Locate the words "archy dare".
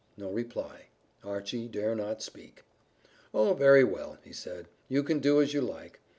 1.23-1.93